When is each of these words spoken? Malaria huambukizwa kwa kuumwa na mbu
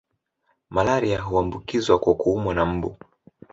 Malaria 0.69 1.21
huambukizwa 1.21 1.99
kwa 1.99 2.15
kuumwa 2.15 2.53
na 2.55 2.65
mbu 2.65 2.97